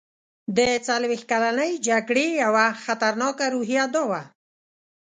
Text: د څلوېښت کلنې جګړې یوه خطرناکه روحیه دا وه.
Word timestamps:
د 0.57 0.59
څلوېښت 0.87 1.25
کلنې 1.31 1.69
جګړې 1.87 2.27
یوه 2.43 2.65
خطرناکه 2.83 3.45
روحیه 3.53 3.85
دا 3.93 4.03
وه. 4.09 4.21